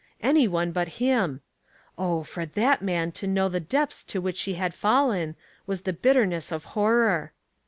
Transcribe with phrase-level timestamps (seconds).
[0.23, 1.41] Anyone but him!
[1.95, 5.35] Oh, for that man to know the depths to which she had fallen,
[5.67, 7.33] was the bitterness of horror.